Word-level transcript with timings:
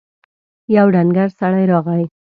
يو 0.75 0.85
ډنګر 0.95 1.29
سړی 1.39 1.63
راغی. 1.71 2.03